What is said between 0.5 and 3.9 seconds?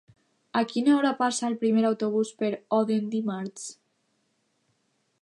A quina hora passa el primer autobús per Odèn dimarts?